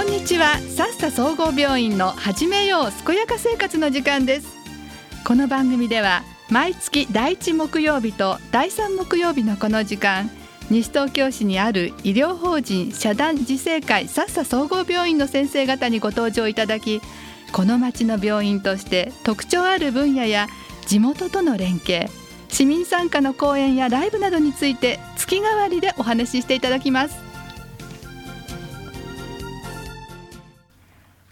[0.00, 0.56] こんにちは。
[0.56, 4.48] さっさ総合病院の始めよう健やか生活の時間です。
[5.26, 10.30] この番組では毎月第1木曜日と第3木曜日のこの時間
[10.70, 17.02] 西東京市にある医療法人社団自生会さっさ総合病院の先生方にご登場いただき
[17.52, 20.46] この町の病院として特徴ある分野や
[20.86, 22.08] 地元との連携
[22.48, 27.29] 市民参加の講演やライブなどについて月替わりでお話ししていただきます。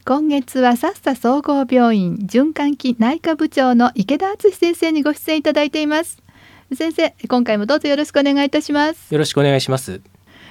[0.09, 6.23] 今月はさっさ総合病院循環器内科部長の池田敦先生にご出演いただいています。
[6.75, 9.12] 先生今回もどうぞよろしくお願いいたします。
[9.12, 10.01] よろしくお願いします。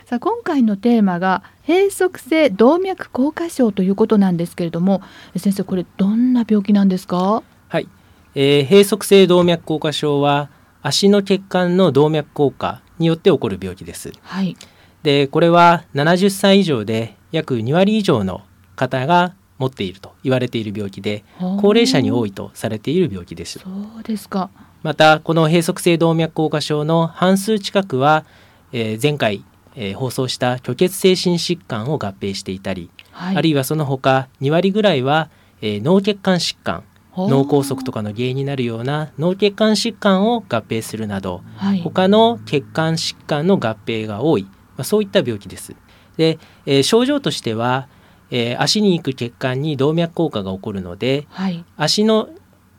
[0.05, 5.01] さあ今回のテーマが閉塞性動脈硬化症ということなんですけれども
[5.35, 7.41] 先生これどんな病気なんですか？
[7.69, 7.89] はい、
[8.35, 10.51] えー、閉塞性動脈硬化症は
[10.83, 14.11] 足の血管の動脈硬化によって起こる病気です。
[14.21, 14.55] はい。
[15.01, 18.41] でこれは70歳以上で約2割以上の
[18.75, 23.59] 方が持っていると言われている病気で高齢者に多いとされている病気です。
[23.59, 24.49] そうですか。
[24.83, 28.25] またこの閉塞性動脈硬化症の半数近くは、
[28.71, 29.43] えー、前回、
[29.75, 35.29] えー、放送した虚血性心疾患を合併していたり、はい、あるいはその他2割ぐらいは、
[35.61, 36.83] えー、脳血管疾患
[37.25, 44.49] 脳梗塞とかの原因になるような脳血管疾患を合併するなど、はい、他の血管疾患の合併が多い、ま
[44.79, 45.75] あ、そういった病気です。
[46.17, 47.87] で、えー、症状としては
[48.31, 52.29] えー、足に行く血管に動脈硬化が起こるので、はい、足の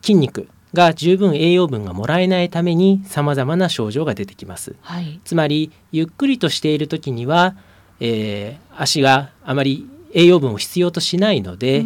[0.03, 7.57] 筋肉が十分栄養分がもらえないためにさまざまな症状が出てきます、はい、つまりゆっくりとしている時には、
[8.01, 11.85] えー、足があまり栄養分を必要としないので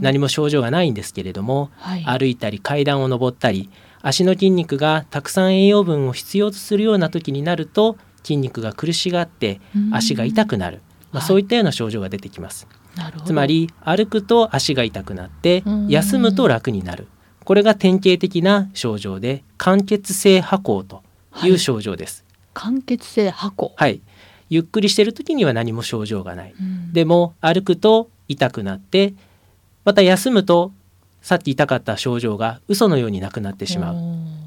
[0.00, 3.70] 何も症状がないんですけれども、はい、歩いたり階段を上ったり
[4.02, 9.60] 足の筋肉がたくさん栄養分を必要とするような時になると筋肉が苦しがって
[9.92, 10.80] 足が痛くなる、
[11.12, 12.66] まあ、そういったような症状が出てきます。
[13.24, 17.08] つまり歩くと足が痛くなって休むと楽になる。
[17.44, 21.02] これが典型的な症状で間欠性跛行と
[21.42, 22.24] いう症状です、
[22.54, 23.72] はい、間欠性跛行。
[23.76, 24.00] はい。
[24.48, 26.54] ゆっくりしてる時には何も症状がない、
[26.92, 29.14] でも歩くと痛くなって
[29.84, 30.72] また休むと
[31.22, 33.96] さっき痛かった症状が嘘のようになくなってしまう。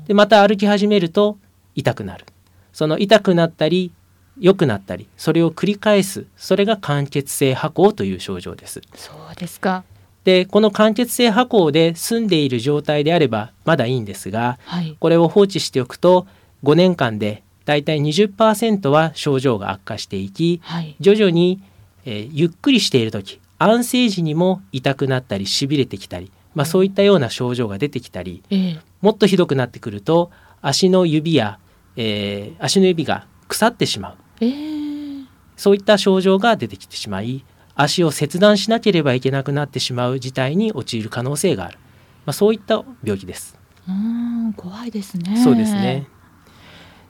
[0.08, 1.40] でまた歩き始めると
[1.74, 2.26] 痛くなる。
[2.72, 3.92] その痛くなったり
[4.40, 8.82] 良くなったりそれを繰り返すそれが間欠性跛行という症状です。
[8.96, 9.84] そうですか。
[10.24, 16.26] でこの間欠性跛行で済んでいる状態であればまだいいんですが、はい、これを放置しておくと
[16.64, 21.62] 5年間でだいたい20%は症状が悪化していき、はい、徐々に、
[22.06, 30.32] えー、ゆっくりしている時安静時にも痛くなったりしびれてきたり、まあ、そういったような症状が出てきたり、えー、もっとひどくなってくると
[30.62, 31.60] 足の指や、
[31.96, 35.26] えー、足の指が腐ってしまうえー、
[35.56, 41.78] そういった症状が出てきてしまい足を切断しなければいけなくなってしまう事態に陥る可能性がある、
[42.26, 43.58] まあ、そういった病気です。
[43.88, 45.38] うん怖いですね。
[45.44, 46.08] そうですね。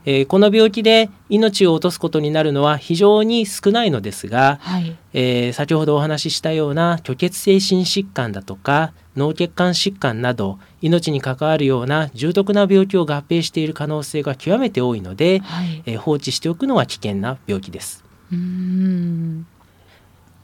[0.07, 18.03] えー、この病気で命を落とすことになるのは非常に少ないのですが、はい、えー、先ほどお話ししたような虚血性心疾患だとか脳血管疾患など命に関わるような重篤な病気を合併している可能性が極めて多いので、はい、えー、放置しておくのは危険な病気です。
[18.31, 19.47] うん。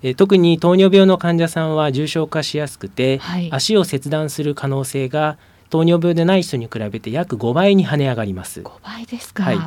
[0.03, 5.37] え特に糖尿病の患者さんは重症化しやすくて、はい、足を切断する可能性が
[5.69, 8.61] 糖尿病でない人に比べて約5倍に跳ね上がります。
[8.61, 9.59] 5倍ですか、はい、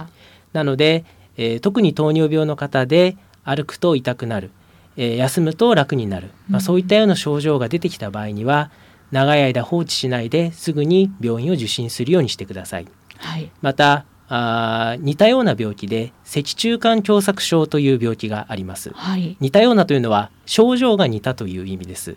[0.53, 1.04] なので、
[1.36, 4.50] えー、特に糖尿病の方で歩くと痛くなる、
[4.97, 8.71] えー、休むと楽になる、まあ、そういったような症状が出てきた場合には、
[9.10, 12.87] 長い間放置しないですぐに病院を受診するようにしてください。
[13.19, 22.16] はい、またあ似たような病気で脊柱管狭窄症という病気があります、はい、似たようなというのは症状が似たという意味です、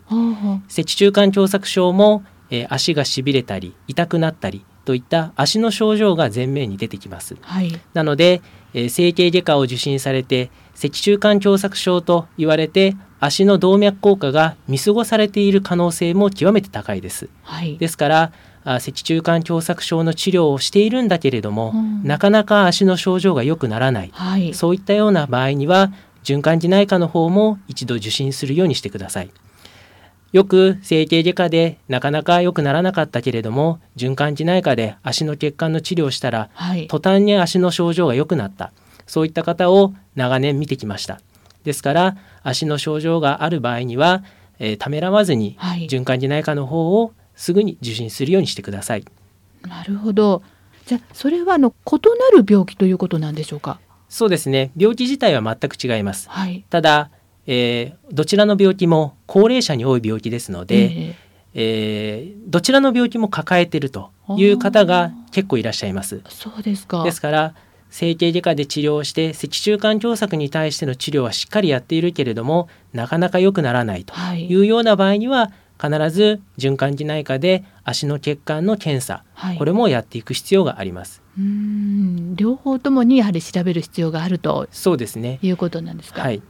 [0.70, 8.42] 脊柱管狭窄症も、えー、足がしびれたり痛くなったりといった足の症状が前面に出てきます、はい、なので、
[8.74, 17.30] えー、整形外科を受診されて脊柱管狭窄症と言われて足の動脈硬化が見過ごされている可能性も極めて高いです。
[17.44, 18.32] はい、ですから
[18.64, 25.92] 脊柱管狭窄症の治療をしているんだけれども、うん、なかなか足の症状が良くならない、はい、そういったような場合には
[26.24, 29.30] 循環器内科の方も一度受診するようにしてください。
[30.34, 38.74] よく整形外科でなかなか良くならなかったけれども循環器内科で足の血管の治療をしたら、はい、途端に足の症状が良くなった
[39.06, 41.22] そういった方を長年見てきました。
[41.64, 44.24] ですから足の症状がある場合には、
[44.60, 45.58] えー、ためらわずに
[45.90, 49.06] 循環器内科の方をすぐに受診するようにしてください。
[49.62, 50.44] なるほど。
[50.86, 51.92] じゃそれはあの異
[52.34, 53.80] なる病気ということなんでしょうか？
[54.08, 54.72] そうですね。
[54.78, 56.30] 病気自体は全く違います。
[56.30, 57.12] はい、ただ、
[57.48, 61.16] えーどちらの病気も高齢者に多い病気ですので、え
[61.54, 66.22] えーどちらの病気も抱えているという方が結構いらっしゃいます。
[66.26, 67.04] えそうですか。
[67.04, 67.56] ですから
[67.90, 74.50] 整形外科で治療して脊柱管狭窄に対しての治療はしっかりやっているけれどもなかなか良くならないとはい。
[74.50, 75.52] いうような場合には
[75.82, 79.58] 必ず循環器内科で足の血管の検査はい。
[79.58, 81.22] これもやっていく必要があります。
[81.38, 85.40] うーん両方ともにやはり調べる必要があるとそうですね。
[85.42, 86.22] いうことなんですか。
[86.22, 86.42] はい。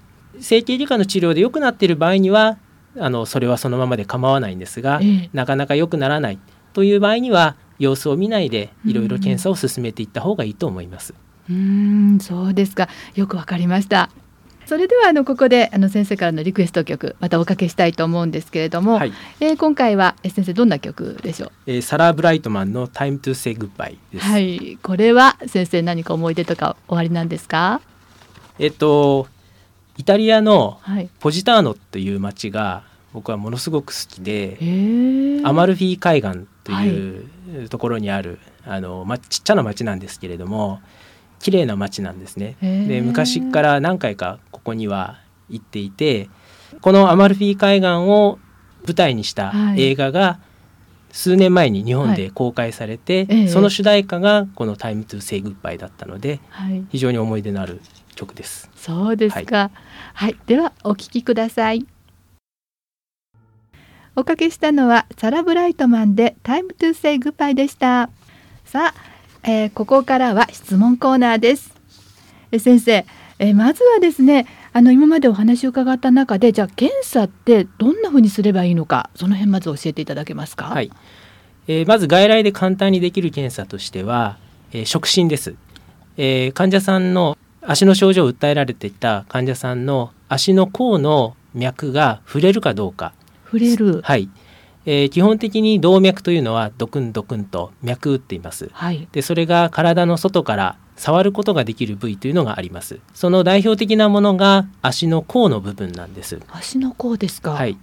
[0.42, 2.58] 整形外科の治療で良くなっている場合には
[3.00, 6.40] あのそれはそのままで構わないんですが、ええなかなか良くならない
[6.74, 11.14] という場合には様子を見ないでいろいろ検査を進めていった方がいいと思います。
[11.50, 11.56] うー
[12.16, 14.10] んそうですかよくわかりました。
[14.66, 19.14] それではあのここであの先生からのリクエスト曲またおかけしたいと思うんですけれども、はい。
[19.40, 23.98] えー今回はえ先生どんな曲でしょえーサラ・ブライトマンの Time to Say Goodbye う。
[24.14, 24.26] です。
[24.26, 27.80] はいこれは先生何か思い出とかおありなんですか？
[28.60, 29.28] えっと
[29.98, 31.10] イタリアのはい。
[31.20, 32.84] ポジターノという町が
[33.14, 40.82] 僕はものすごく好きで、えアマルフィ海岸というところにある、あのまちっちゃな町なんですけれども
[41.40, 42.58] 綺麗な町なんですね。
[42.62, 46.30] で昔から何回かここには行っていて
[46.82, 48.40] このアマルフィ海岸を
[48.86, 50.40] 舞台にしたはい映画が
[51.12, 56.86] 数年前に日本で公開されて、ええその主題歌がこの「Time to Say Goodbye」だったのではい。
[56.90, 57.82] 非常に思い出のある
[58.18, 58.70] 曲です。
[58.76, 59.72] そうですか。
[60.14, 61.86] はい、ではお聞きください。
[64.18, 68.10] おかけしたのはサラ・ブライトマンで「Time to Say Goodbye」でした。
[68.66, 71.72] さあ、えーここからは質問コーナーです。
[72.52, 73.06] え先生、
[73.40, 80.66] えーまずはですねあの今までお話を伺った中でじゃあ検査ってどんな風にすればいいのかその辺まず教えていただけますか？
[80.66, 80.92] はい、
[81.68, 84.38] えーまず外来で簡単にできる検査としては、
[84.72, 85.54] えー触診です、
[86.18, 87.38] えー患者さんの
[87.68, 93.14] 足の症状を訴えられていた患者さんの足の甲の脈が触れるかどうか、
[93.46, 94.02] 触れる。
[94.04, 94.30] はい。
[94.86, 98.70] えー基本的に動脈というのはドクンドクンと脈打っています。
[98.72, 99.10] はい。
[99.12, 103.02] でそれが体の外から触ることができる部位というのがあります。
[103.14, 106.40] その代表的なものが足の甲の部分なんです。
[106.50, 107.52] 足の甲ですか。
[107.52, 107.78] はい、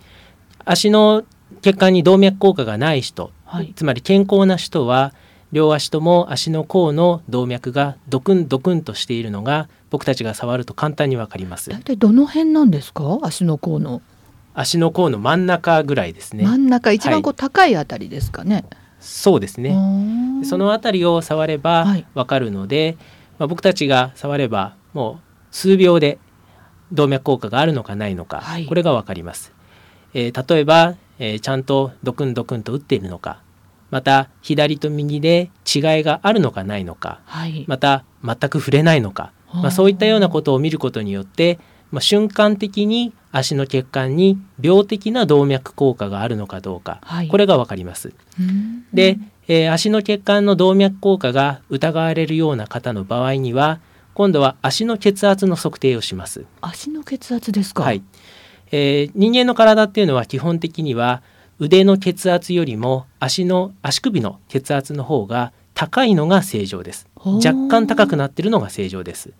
[0.64, 1.24] 足の
[1.60, 3.74] 血管に動脈硬化がない人、はい。
[3.76, 5.12] つまり健康な人は
[5.54, 11.70] 両足とも足の甲の動脈がドクンドクンとしているのが僕たちが触ると簡単にわかります。
[11.70, 13.20] 大体どの辺なんですか？
[13.22, 14.02] 足の甲の。
[14.52, 16.42] 足の甲の真ん中ぐらいですね。
[16.42, 18.64] 真ん中一番こう高いあたりですかね。
[18.98, 19.76] そうですね。
[20.40, 22.06] ねそのあたりを触ればはい。
[22.14, 22.96] わかるので、
[23.38, 26.18] まあ、僕たちが触ればもう数秒で
[26.90, 28.66] 動脈硬化があるのかないのか、はい。
[28.66, 29.52] これがわかります、
[30.14, 33.40] えー例えば、えーちゃんとドクンドクンと打っているのか
[33.94, 37.64] また左と右で違いがあるのかないのかはい。
[37.68, 41.60] また全く触れないのか、まあ、そういったようなことを見ることによって、
[41.92, 48.12] まあ、瞬間的に足の血管に病的な動脈硬化があるのかどうか、はいこれがわかります。
[48.40, 53.78] うんで、えー足の血管の動脈硬化が疑われるような方の場合には
[54.14, 56.46] 今度は足の血圧の測定をします。
[56.60, 57.84] 足の血圧ですか？
[57.84, 58.02] はい
[58.72, 61.22] えー人間の体っていうのは基本的には
[61.58, 67.06] 腕の血圧よりも足の足首の血圧の方が高いのが正常です。
[67.16, 69.30] 若干高くなってるのが正常です。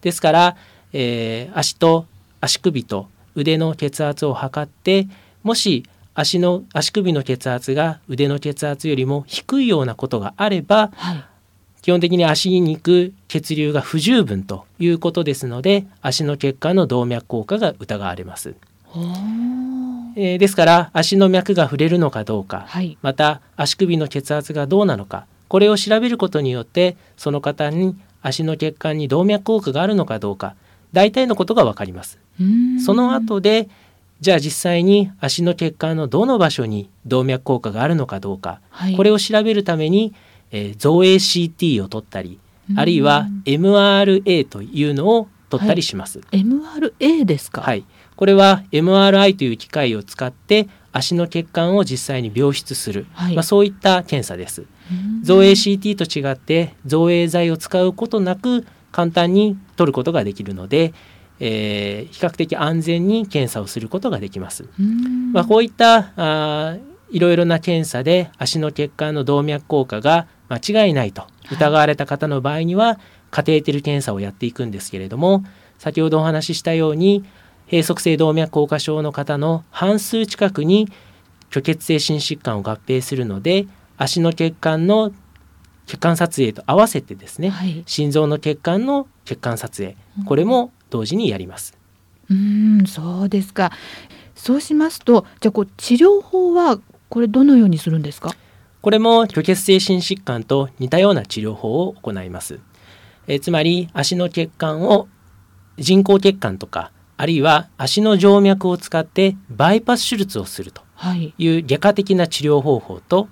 [0.00, 0.56] ですから、
[0.92, 2.06] えー足と
[2.40, 5.08] 足首と腕の血圧を測って
[5.42, 11.24] もし足の足首の血圧が腕の血圧よりも低いようなことがあればはい。
[11.82, 18.54] 基本的に足に行く血流が不十分ということですので足の血管の動脈硬化が疑われます、
[20.16, 22.96] えーですから足の脈が触れるのかどうかはい。
[23.02, 30.54] また足首の血圧がどうなのかこれを調べることによってその方に足の血管に動脈硬化があるのかどうか
[30.92, 33.68] 大体のことが分かりますうんその後で
[34.20, 40.14] じゃあ実際に足の血管のどの場所に動脈硬化があるのかどうかはい、これを調べるために、
[40.50, 42.38] えー造影 CT を取ったり
[42.70, 46.20] うんあるいは MRA というのを取ったりします。
[46.32, 47.60] MRA ですか？
[47.60, 47.84] はい、
[48.24, 53.34] これは MRI という機械を使って足の血管を実際に描出する、はい。
[53.34, 54.62] まあ、そういった検査です。
[54.62, 55.22] うん。
[55.22, 60.94] 造影 CT と違って造影剤を使うことなく簡単に取ることができるので、
[61.38, 64.64] えー比較的安全に検査をすることができます。
[64.80, 65.32] うん。
[65.32, 72.98] まあ、こういったあーいろいろな検査で足の血管の動脈硬化が間違いないと疑われた方の場合には、
[73.30, 75.44] カテーテル検査をやっていくんですけれども
[75.78, 77.24] 先ほどお話ししたように
[77.66, 80.88] 閉塞性動脈硬化症の方の半数近くに
[81.50, 83.66] 虚血性心疾患を合併するので
[83.96, 85.12] 足の血管の
[85.86, 87.82] 血管撮影と合わせてですね、はい。
[87.86, 91.76] 心臓の血管の血管撮影これも同時にやります。
[92.30, 93.70] うんそうですか
[94.34, 98.30] そうしますとじゃあこう治療法はこれどのようにするんですか？
[98.80, 102.60] これも虚血性心疾患と似たような治療法を行います。
[103.26, 105.08] えつまり足の血管を
[105.78, 110.82] 人工血管とかあるいは足の静脈を使ってバイパス手術をすると
[111.14, 111.32] い。
[111.58, 113.28] う外科的な治療方法と、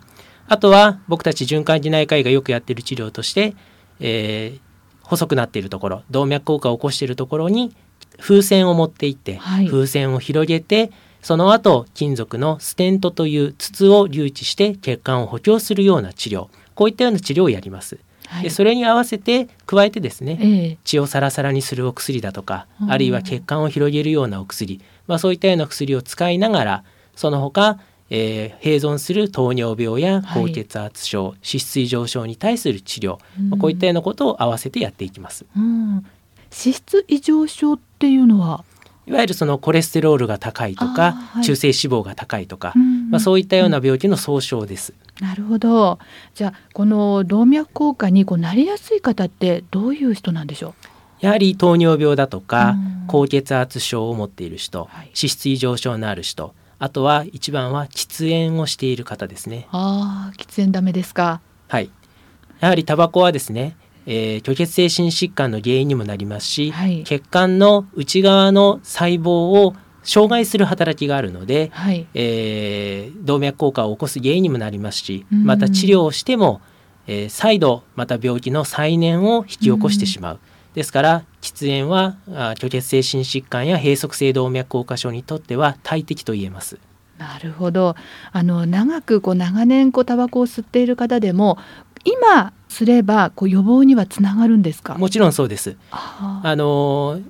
[0.48, 3.54] あとは僕たち循環器内科医がよくやっている治療として、
[4.00, 4.60] えー、
[5.02, 7.74] 細くなっているところ動脈硬化を起こしているところに
[8.18, 10.90] 風船を持っていって、はい、風船を広げて
[11.22, 16.48] その後金属のステントという筒を留置して血管を補強するような治療。
[16.74, 17.98] こういったような治療をやります。
[18.32, 26.84] はい、でそれに合わせて加えてですね、えー、血をサラサラにするお薬だとか、あるいは血管を広げるようなお薬、まあ、そういったような薬を使いながら
[27.14, 35.44] その他、えー、併存する糖尿病や高血圧症、はい、脂質異常症に対する治療、まあ、こういったようなことを合わせてやっていきます。
[35.56, 36.04] うん、脂
[36.50, 38.64] 質異常症っていうのは
[39.06, 44.94] いわゆるそのコレステロールが高いとか、はい、中性脂肪が高いとか、うん、まあ、そういったような病気の総称です。
[45.20, 45.98] なるほど。
[46.34, 50.72] じゃあこの動脈硬化にこうなりやすい方ってどういう人なんでしょう？
[51.24, 59.68] やはり糖尿病だとか、うん、高血圧症を持っている人、はい、脂質異常症のある人、あとは一番は喫煙をしている方ですね。
[59.70, 61.40] ああ、喫煙ダメですか？
[61.68, 61.90] はい。
[62.60, 76.60] やはりタバコはですね、えー、虚血性心疾患の原因にもなりますし、はい、血管の内側の細胞を障害する働きがあるので、はい、えー、動脈硬化を起こす原因にもなりますしまた治療をしても、
[77.06, 80.40] えー、再度また病気の再燃を引き起こしてしまう。
[80.74, 82.16] ですから喫煙は
[82.56, 86.78] 虚血性心疾患や閉塞性動脈硬化症にとっては大敵と言えます。
[87.18, 87.94] なるほど。
[88.32, 91.58] あの長くこう長年こうタバコを吸っている方でも
[92.04, 94.94] 今すればこう予防にはつながるんですか？
[94.96, 95.76] もちろんそうです。
[95.90, 97.20] あの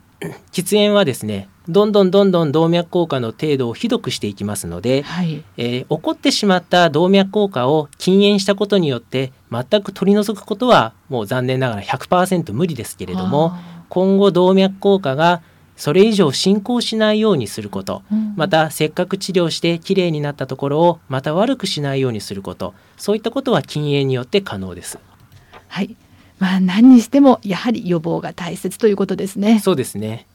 [0.53, 13.53] 喫煙はですねどんどんどんどん動脈硬化の程度をひどくしていきますので、はい、えー、起こってしまった動脈硬化を禁煙したことによって全く取り除くことはもう残念ながら100%無理ですけれども
[13.89, 15.43] 今後動脈硬化が
[15.77, 24.99] それ以上進行しないようにすること、うん、またせっかく治療してきれいになったところをまた悪くしないようにすることそういったことは禁煙によって可能です。
[25.73, 25.97] はい。
[26.39, 29.61] まあ、何にしてもやはり予防が大切ということですね。
[29.61, 30.27] そうですね、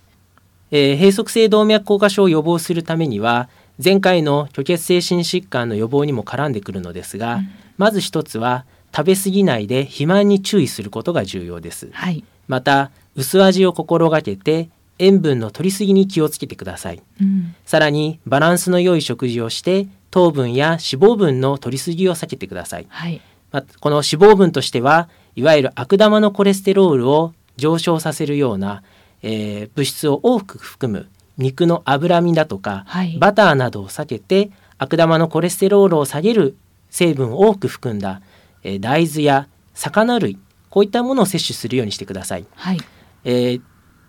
[0.71, 3.49] えー、閉塞性動脈硬化症を予防するためには
[3.83, 8.65] 前回の虚血性心疾患の予防にも絡んでくるのですが、うん、まず一つは
[8.95, 11.89] 食べ過ぎないで肥満に注意することが重要です。
[11.91, 28.81] はい、また薄味を心がけて塩分の取りすぎに気をつけてください、うん、さらにバランスの良い食事をして糖分や脂肪分の取りすぎを避けてください、はい、まこの脂肪分としてはいわゆる悪玉のコレステロールを上昇させるような、
[29.21, 36.57] えー、物質を多く含む肉の脂身だとか、はい、バターなどを避けて悪玉のコレステロールを下げる
[36.89, 38.21] 成分を多く含んだ、
[38.63, 40.39] えー、大豆や魚類
[40.69, 42.45] こういったものを摂取するようにしてください。
[42.55, 42.79] はい、
[43.23, 43.61] えー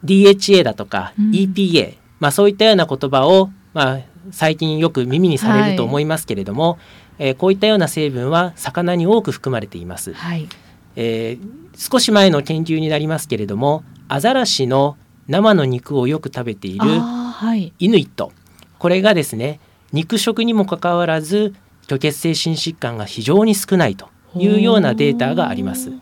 [0.04, 6.74] DHA だとか EPA、うん、まあ、そういったような言葉を、まあ、最近よく耳にされると思いますけれども、
[7.18, 10.48] はい、えー、こういったような成分は魚に多く含まれています、はい、
[11.00, 14.96] えー、少し前の研究になりますけれどもアザラシの
[15.28, 16.86] 生の肉をよく食べている
[17.78, 18.32] イヌイット、はい、
[18.80, 19.60] これがですね
[19.92, 25.92] 肉食にもかかわらず虚血性心疾患が非常に少ないというようなデータがあります。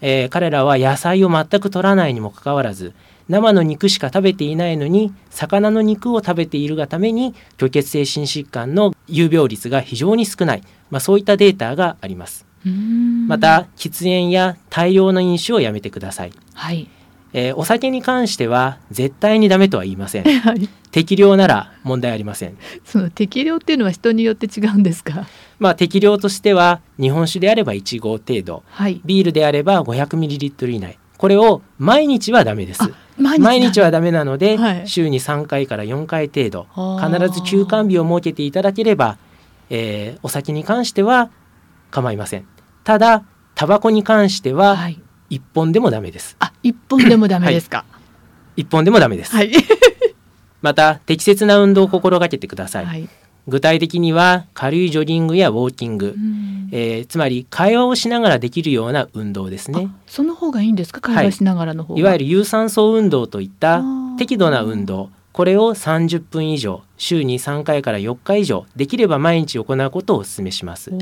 [0.00, 2.92] えー、彼らは野菜を全く取らないにもかかわらず
[3.28, 16.88] 生の肉しか食べていないのに魚の肉を食べているがために虚血性心疾患の有病率が非常に少ない、まあ、そういったデータがありますまた喫煙や大量の飲酒をやめてください、はい。
[17.32, 22.56] えー、お酒に関しては絶対にダメとは言いません、 はい、適量なら問題ありません。
[22.84, 25.26] その適量っていうのは人によって違うんですか？
[25.58, 30.98] まあ適量としては日本酒であれば1合程度、はい、ビールであれば 500ml 以内。
[31.16, 32.80] これを毎日はダメです。
[33.16, 36.66] 毎日はダメなので、はい、週に3回から4回程度。
[37.00, 39.18] 必ず休館日を設けていただければ、
[39.70, 41.30] えー、お酒に関しては
[41.92, 42.46] 構いません。
[42.82, 44.76] ただタバコに関しては
[45.30, 48.00] 1本でもダメです、あ1本でもダメですか、は
[48.56, 49.52] い、1本でもダメです、はい、
[50.62, 53.08] また適切な運動を心がけてください、はい。
[53.46, 59.88] 具体的には軽いジョギングやウォーキング、うん、えー、つまり会話をしながらできるような運動ですね。
[60.06, 61.00] その方がいいんですか？
[61.00, 63.82] 会話しながらの方、はい、いわゆる有酸素運動といった
[64.18, 70.92] 適度な運動これを30分以上週に3回から4日以上できれば毎日行うことをお勧めします。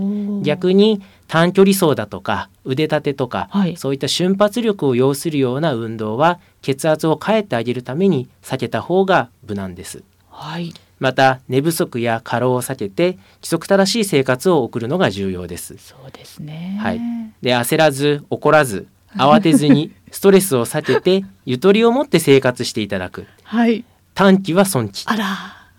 [0.42, 15.76] 逆に短距離走だとか腕立てとか、はい、そういった瞬発力を要するような運動は血圧を変えてあげるために避けた方が無難です、はい、また寝不足や過労を避けて規則正しい生活を送るのが重要です。
[15.78, 16.78] そうですね。
[16.80, 17.00] はい。
[17.42, 23.84] で焦らず怒らず 慌てずにストレスを避けてゆとりを持って生活していただく、はい、
[24.20, 25.06] 短期は損期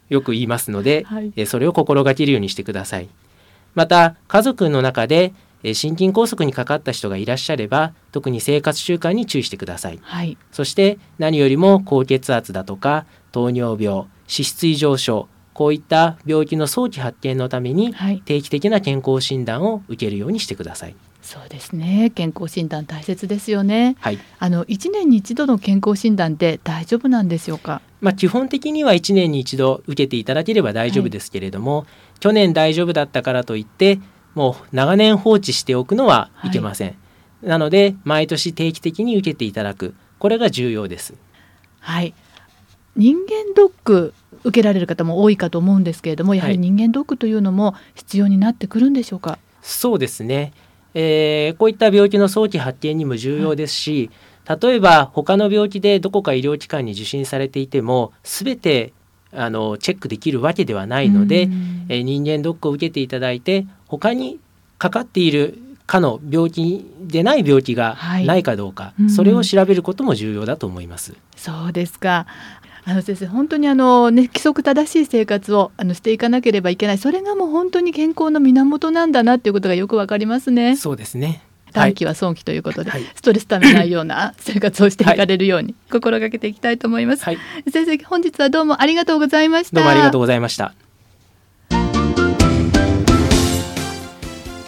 [0.10, 3.08] よく言いますので、はい、えそれを心がけるようにしてください。
[3.76, 5.32] また家族の中で
[5.64, 17.94] 心筋梗塞にかかった人がいらっしゃれば特に生活習慣に注意してください、はい、そして何よりも高血圧だとか糖尿病脂質異常症こういった病気の早期発見のために
[18.26, 22.12] 定期的な健康診断を受けるようにしてください、そうですね。
[22.14, 27.82] 健康診断大切ですよね、はい、あの1年に一度の健康診断って大丈夫なんでしょうか？
[28.01, 31.88] まあ、基本的には1年に一度受けていただければ大丈夫ですけれども、はい、
[32.20, 34.00] 去年大丈夫だったからといって
[34.34, 36.93] もう長年放置しておくのはいけません、は
[37.43, 39.93] い、なので毎年定期的に受けていただく。
[40.20, 41.15] これが重要です。
[41.79, 42.13] はい。
[42.96, 50.53] 人間ドック受けられる方も多いかと思うんですけれどもやはり人間ドックというのも必要になってくるんでしょうか、そうですね。
[50.93, 54.17] えー、こういった病気の早期発見にも重要ですし、はい、
[54.48, 58.94] 例えば他の病気でどこか医療機関に受診されていても全て
[59.34, 61.50] あのチェックできるわけではないので、
[61.90, 64.40] えー、人間ドックを受けていただいて他に
[64.78, 71.16] かかっているかの病気でない病気がないかどうか、はい、それを調べることも重要だと思います。
[71.36, 72.28] そうですか。
[72.84, 76.98] あの先生本当にあの、ね、規則正しい生活をあのしていかなければいけない。
[76.98, 80.76] それがもう本当に健康の源なんだなっていうことがよくわかりますね。
[80.78, 87.38] そうですね短期は損期ということで、はい、ストレスためないような 生活をしていかれるように心がけていきたいと思います、はい、
[87.72, 89.75] 先生本日はどうもありがとうございました。
[89.75, 90.74] どうもありがとうございました。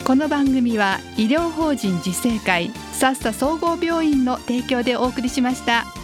[0.05, 6.02] この番組は医療法人自生会さっさ総合病院の提供でお送りしました。